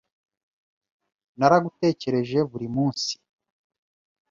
[1.37, 3.13] Naragutekereje buri munsi